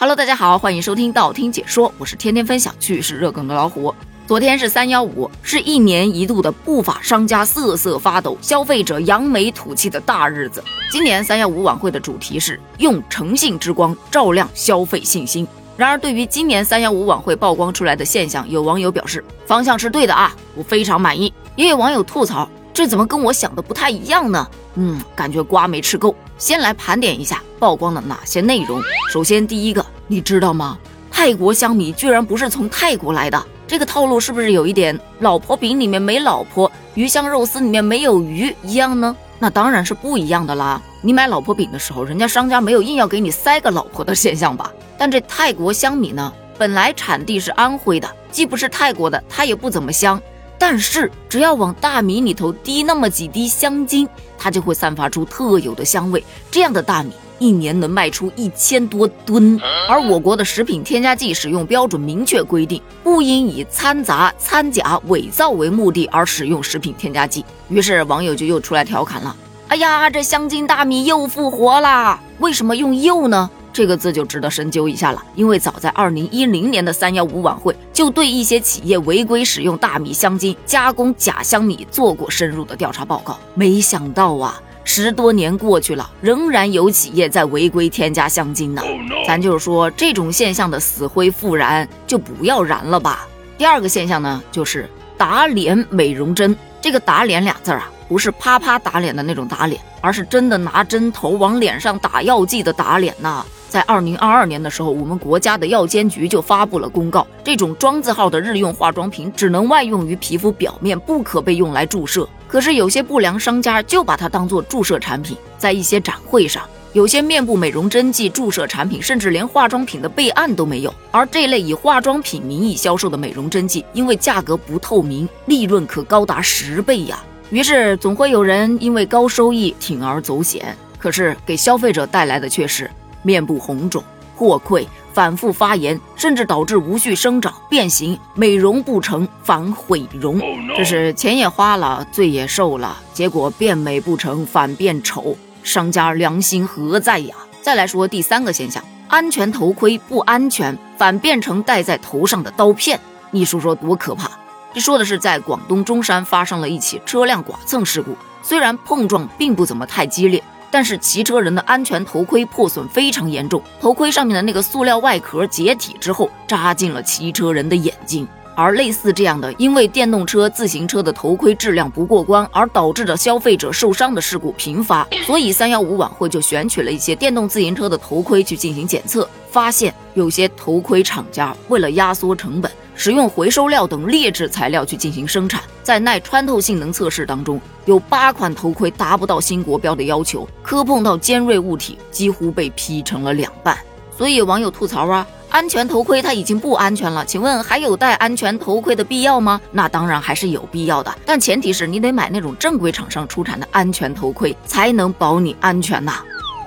[0.00, 3.92] Hello，大家好，欢迎收听道听解说，我是天天分享趣事热梗的老虎。
[4.28, 10.62] 昨天是三幺五，是一年一度的不法商家瑟瑟发抖、消费者扬眉吐气的大日子。
[10.88, 15.44] 今年三幺五晚会的主题是用诚信之光照亮消费信心。
[15.76, 21.34] 然而，对于今年三幺五晚会曝光出来的现象，有网友表示方向是对的啊，我非常满意。
[21.56, 24.48] 也有网友吐槽，这怎么跟我想的不太一样呢？
[24.76, 26.14] 嗯，感觉瓜没吃够。
[26.36, 28.80] 先来盘点一下曝光的哪些内容。
[29.10, 30.78] 首先，第一个，你知道吗？
[31.10, 39.14] 泰国香米居然不是从泰国来的，这个套路是不是有一点老婆饼里面没老婆，鱼香肉丝里面没有鱼一样呢？
[39.38, 40.80] 那当然是不一样的啦。
[41.02, 44.72] 你买老婆饼的时候，人家商家没有硬要给你塞个老婆的现象吧？
[44.96, 50.20] 但这泰国香米呢，本来产地是安徽的，既不是泰国的，它也不怎么香。
[50.58, 56.24] 但是只要往大米里头滴那么几滴香精，它就会散发出特有的香味。
[56.50, 59.60] 这样的大米一年能卖出一千多吨。
[59.88, 67.44] 而我国的食品添加剂使用标准明确规定，不应以掺杂、掺假、伪造为目的而使用食品添加剂。
[67.68, 69.34] 于是网友就又出来调侃了
[69.68, 72.20] ：“哎呀，这香精大米又复活啦！
[72.38, 83.38] 为什么用又呢？”这个字就值得深究一下了，因为早在二零一零年的三幺五晚会，就对一些企业违规使用大米香精加工假香米做过深入的调查报告。
[83.54, 88.80] 没想到啊，十多年过去了，仍然有企业在违规添加香精呢。
[89.26, 93.28] 咱就是说，这种现象的死灰复燃，就不要燃了吧。
[93.58, 96.56] 第二个现象呢，就是打脸美容针。
[96.80, 103.44] 这个打脸俩字儿啊，不是啪啪打脸的那种打脸，而是真的拿针头往脸上打药剂的打脸呐。
[103.68, 112.26] 在二零二二年的时候，我们国家的药监局就发布了公告，这种庄字号的日用化妆品只能外用于皮肤表面，不可被用来注射。
[112.48, 120.94] 可是有些不良商家就把它当做注射产品，在一些展会上，有些面部美容针剂注射产品，甚至连化妆品的备案都没有。
[121.10, 127.22] 而这类以化妆品名义销售的美容针剂，因为价格不透明，利润可高达十倍呀。
[127.50, 132.90] 于是总会有人因为高收益铤而走险，可是给消费者带来的却是。
[133.22, 134.02] 面部红肿、
[134.36, 134.86] 破溃、
[135.18, 140.40] 反复发炎，甚至导致无序生长、变形、美容不成、反毁容。
[140.76, 147.34] 这是钱也花了，罪也受了，结果变美不成，反变丑，商家良心何在呀？
[147.60, 153.00] 再来说第三个现象，安全头盔不安全，反变成戴在头上的刀片，
[153.32, 154.30] 你说说多可怕？
[154.72, 160.40] 这说的是在广东中山发生了一起车辆剐蹭事故，虽然碰撞并不怎么太激烈。
[160.70, 168.26] 但是骑车人的安全头盔破损非常严重，头盔上面的那个塑料外壳解体之后扎进了骑车人的眼睛。
[168.54, 182.68] 而类似这样的，因为电动车、自行车的头盔质量不过关而导致的消费者受伤的事故频发，所以三幺五晚会就选取了一些电动自行车的头盔去进行检测，发现有些头盔厂家为了压缩成本。
[182.98, 193.78] 使用回收料等劣质材料去进行生产，在耐穿透性能测试当中，有八款头盔达不到新国标的要求，磕碰到尖锐物体几乎被劈成了两半。
[194.16, 199.60] 所以网友吐槽啊，安全头盔它已经不安全了，请问还有戴安全头盔的必要吗？
[199.70, 206.14] 那当然还是有必要的，但前提是你得买那种正规厂商出产的安全头盔，才能保你安全呐。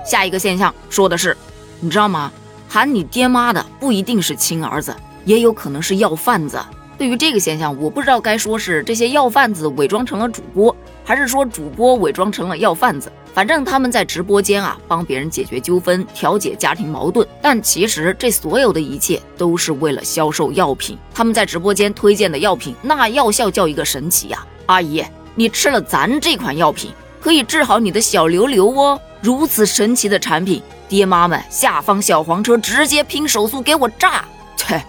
[0.02, 1.36] 下一个现象说的是，
[1.78, 2.32] 你知道吗？
[2.70, 4.96] 喊你爹妈的不一定是亲儿子。
[5.24, 6.58] 也有可能是药贩子。
[6.98, 13.10] 对于这个现象，我不知道该说是这些药贩子伪装成了主播，还是说主播伪装成了药贩子。
[13.34, 17.26] 反正他们在直播间啊，帮别人解决纠纷、调解家庭矛盾。
[17.40, 20.96] 但其实这所有的一切都是为了销售药品。
[21.14, 24.46] 他们在直播间推荐的药品，那药效叫一个神奇呀！
[24.66, 25.02] 阿姨，
[25.34, 29.00] 你吃了咱这款药品，可以治好你的小瘤瘤哦。
[29.22, 34.24] 如此神奇的产品，爹妈们下方小黄车直接拼手速给我炸！
[34.56, 34.84] 切。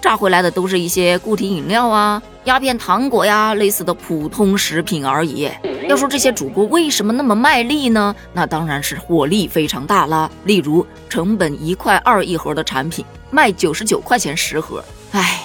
[0.00, 5.50] 炸回来的都是一些固体饮料啊、鸦片糖果呀类似的普通食品而已。
[5.88, 8.14] 要说这些主播为什么那么卖力呢？
[8.32, 10.30] 那当然是获利非常大啦。
[10.44, 14.84] 例如，成本一块二一盒的产品，卖九十九块钱十盒。
[15.12, 15.42] 哎，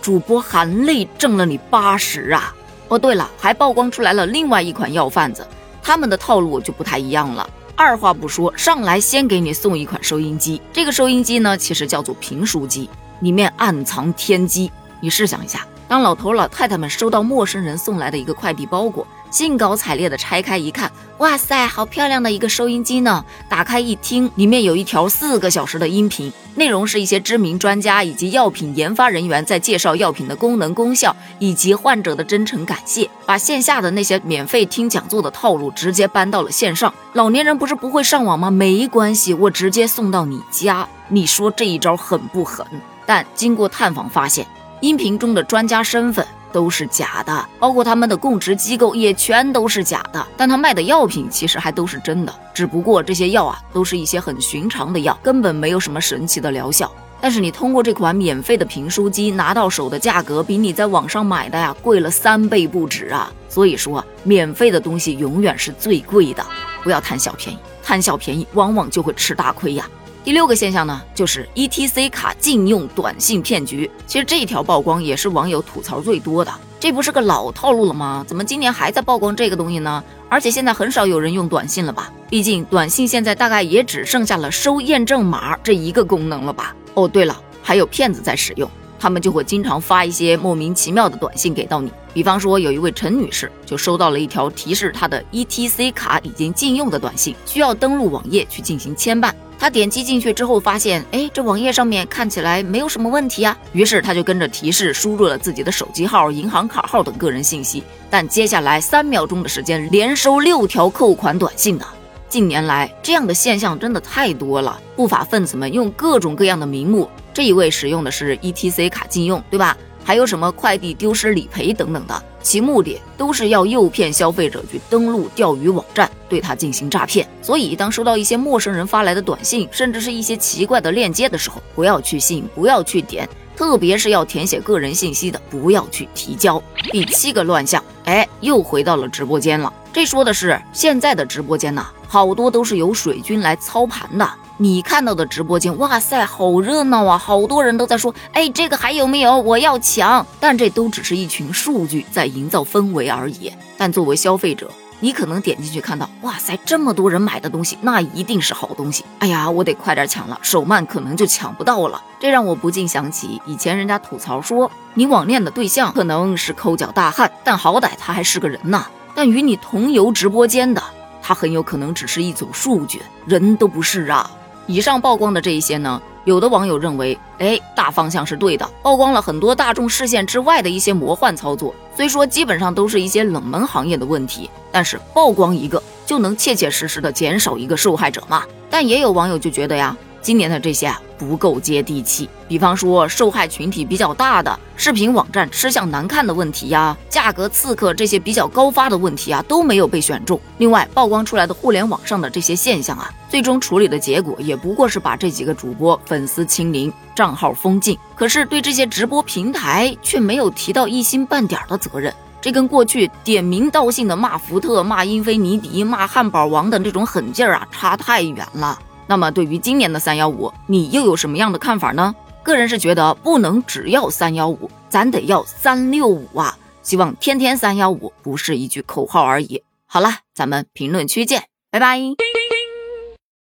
[0.00, 2.54] 主播含泪挣了你八十啊！
[2.88, 5.46] 哦，对了，还曝光出来了另外一款药贩子，
[5.82, 7.48] 他们的套路就不太一样了。
[7.74, 10.60] 二话不说，上来先给你送一款收音机。
[10.72, 12.88] 这个收音机呢，其实叫做评书机。
[13.20, 14.70] 里面暗藏天机，
[15.00, 23.24] 你试想一下，当老头老太太们收到陌生人送来的一个快递包裹，兴高采烈的拆开一看，哇塞，好漂亮的一个收音机呢！
[23.48, 36.92] 打开一听，里面有一条四个小时的音频，内容是一些知名专家以及药品研发人员在介绍药品的功能功效以及患者的真诚感谢，把线下的那些免费听讲座的套路直接搬到了线上。
[37.12, 38.50] 老年人不是不会上网吗？
[38.50, 40.86] 没关系，我直接送到你家。
[41.08, 42.66] 你说这一招狠不狠？
[43.06, 44.46] 但经过探访发现，
[44.80, 50.26] 音频中的专家身份都是假的，包括他们的供职机构也全都是假的。
[50.36, 56.90] 但他卖的药品其实还都是真的，只不过这些药啊，都是一些很寻常的药，根本没有什么神奇的疗效。
[57.18, 63.32] 但是你通过这款免费的评书机拿到手的价格，比你在网上买的呀贵了三倍不止啊！
[63.48, 66.44] 所以说，免费的东西永远是最贵的，
[66.82, 69.88] 不要贪小便宜，贪小便宜往往就会吃大亏呀。
[70.26, 73.88] 第六个现象呢，就是 E T C 卡禁用短信骗局。
[74.08, 78.24] 其实这条曝光也是网友吐槽最多的，这不是个老套路了吗？
[78.26, 80.02] 怎么今年还在曝光这个东西呢？
[80.28, 82.10] 而且现在很少有人用短信了吧？
[82.28, 86.74] 毕竟短信现在大概也只剩下了收验证码这一个功能了吧？
[86.94, 91.90] 哦，对了，还有骗子在使用，他们就会经常发一些莫名其妙的短信给到你。
[92.12, 99.34] 比方说，有一位陈女士就收到了一条提示她的 ETC 卡已经禁用的短信，需要登录网页去进行签办。
[99.58, 103.56] 她点击进去之后，发现，哎，这网页上面看起来没有什么问题啊。
[103.72, 107.82] 于是她就跟着提示输入了自己的手机号、银行卡号等个人信息。
[108.08, 111.86] 但接下来三秒钟的时间，连收六条扣款短信呢。
[112.28, 114.78] 近年来，这样的现象真的太多了。
[114.96, 119.76] 不法分子们用各种各样的名目，这一位使用的是 ETC 卡禁用，对吧？
[120.02, 127.28] 还有什么快递丢失理赔等等的，其目的都是要诱骗消费者去登录钓鱼网站，对他进行诈骗。
[127.42, 136.62] 所以，当收到一些陌生人发来的短信，甚至是一些奇怪的链接的时候，不要去信，不要去点，特别是要填写个人信息的，不要去提交。
[136.90, 139.70] 第七个乱象，哎，又回到了直播间了。
[139.96, 141.86] 这说的是现在的直播间呐。
[142.06, 144.30] 好多都是由水军来操盘的。
[144.58, 147.16] 你看到的直播间，哇塞，好热闹啊！
[147.16, 149.40] 好多人都在说，哎，这个还有没有？
[149.40, 150.26] 我要抢。
[150.38, 153.50] 但这都只是一群数据在营造氛围而已。
[153.78, 154.70] 但作为消费者，
[155.00, 159.02] 你可能点进去看到，哇塞，这么多人买的东西，那一定是好东西。
[159.20, 162.02] 哎呀，我得快点抢了，手慢可能就抢不到了。
[162.20, 168.86] 这让我不禁想起以前人家吐槽说，你网恋的对象可能是抠脚大汉，但好歹他还是个人呐。
[169.16, 170.80] 但与你同游直播间的。
[171.20, 174.30] 它很有可能只是一组数据，人都不是啊！
[174.68, 181.74] 以上曝光的这一些呢，有的网友认为，哎，大方向是对的，曝光了很多大众视线之外的一些魔幻操作。
[181.96, 188.44] 虽说基本上都是一些冷门行业的问题，但是曝光一个就能切切实实的减少一个受害者嘛？
[188.70, 189.96] 但也有网友就觉得呀。
[190.22, 200.40] 今年的这些啊不够接地气，比方说受害群体比较大的视频网站吃相难看的问题呀，价格刺客这些比较高发的问题啊都没有被选中。
[200.58, 207.98] 另外曝光出来的互联网上的这些现象啊，最终处理的结果也不过是把这几个主播粉丝清零，账号封禁。
[208.14, 218.78] 可是对这些直播平台却没有提到一星半点的责任，这跟过去点名道姓的骂福特、骂英菲尼迪、骂汉堡王的这种狠劲儿啊差太远了。
[219.06, 222.14] 那么对于今年的三幺五，你又有什么样的看法呢？
[222.42, 226.56] 个人是觉得不能只要三幺五，咱得要三六五啊！
[226.82, 229.62] 希望天天三幺五不是一句口号而已。
[229.86, 231.98] 好了，咱们评论区见，拜拜。